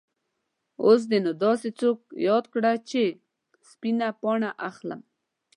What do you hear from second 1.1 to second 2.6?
دې نو داسې څوک یاد